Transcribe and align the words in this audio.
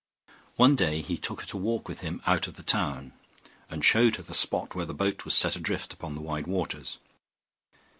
One 0.55 0.75
day 0.75 1.03
he 1.03 1.15
took 1.19 1.41
her 1.41 1.47
to 1.49 1.57
walk 1.57 1.87
with 1.87 1.99
him 2.01 2.23
out 2.25 2.47
of 2.47 2.55
the 2.55 2.63
town, 2.63 3.13
and 3.69 3.85
showed 3.85 4.15
her 4.15 4.23
the 4.23 4.33
spot 4.33 4.73
where 4.73 4.87
the 4.87 4.95
boat 4.95 5.25
was 5.25 5.35
set 5.35 5.55
adrift 5.55 5.93
upon 5.93 6.15
the 6.15 6.21
wide 6.21 6.47
waters. 6.47 6.97